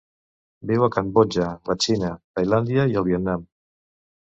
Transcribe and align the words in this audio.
Viu 0.71 0.85
a 0.85 0.89
Cambodja, 0.95 1.51
la 1.71 1.77
Xina, 1.85 2.11
Tailàndia 2.41 2.89
i 2.95 3.01
el 3.05 3.09
Vietnam. 3.13 3.47